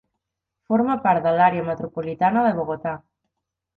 [0.73, 2.99] Forma part de l'àrea metropolitana de Bogotà.